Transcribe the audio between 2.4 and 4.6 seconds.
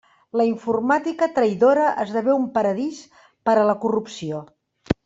paradís per a la corrupció.